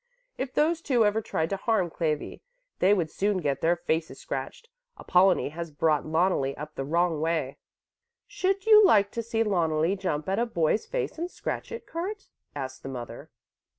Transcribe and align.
"If 0.35 0.55
those 0.55 0.81
two 0.81 1.05
ever 1.05 1.21
tried 1.21 1.51
to 1.51 1.57
harm 1.57 1.91
Clevi, 1.91 2.41
they 2.79 2.91
would 2.91 3.11
soon 3.11 3.37
get 3.37 3.61
their 3.61 3.75
faces 3.75 4.19
scratched; 4.19 4.67
Apollonie 4.97 5.49
has 5.49 5.69
brought 5.69 6.07
Loneli 6.07 6.57
up 6.57 6.73
the 6.73 6.83
wrong 6.83 7.19
way." 7.21 7.59
"Should 8.25 8.65
you 8.65 8.83
like 8.83 9.11
to 9.11 9.21
see 9.21 9.43
Loneli 9.43 9.95
jump 9.95 10.27
at 10.27 10.39
a 10.39 10.47
boy's 10.47 10.87
face 10.87 11.19
and 11.19 11.29
scratch 11.29 11.71
it, 11.71 11.85
Kurt?" 11.85 12.25
asked 12.55 12.81
the 12.81 12.89
mother. 12.89 13.29